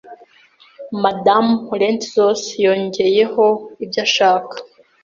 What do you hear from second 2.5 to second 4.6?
yongeyeho ibyo ashaka